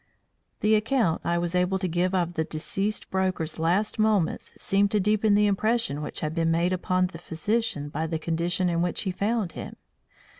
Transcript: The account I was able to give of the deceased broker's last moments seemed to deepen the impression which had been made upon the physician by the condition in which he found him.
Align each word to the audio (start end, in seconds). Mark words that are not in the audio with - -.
The 0.61 0.73
account 0.73 1.21
I 1.23 1.37
was 1.37 1.53
able 1.53 1.77
to 1.77 1.87
give 1.87 2.15
of 2.15 2.33
the 2.33 2.43
deceased 2.43 3.11
broker's 3.11 3.59
last 3.59 3.99
moments 3.99 4.51
seemed 4.57 4.89
to 4.89 4.99
deepen 4.99 5.35
the 5.35 5.45
impression 5.45 6.01
which 6.01 6.21
had 6.21 6.33
been 6.33 6.49
made 6.49 6.73
upon 6.73 7.05
the 7.05 7.19
physician 7.19 7.87
by 7.87 8.07
the 8.07 8.17
condition 8.17 8.67
in 8.67 8.81
which 8.81 9.01
he 9.03 9.11
found 9.11 9.51
him. 9.51 9.75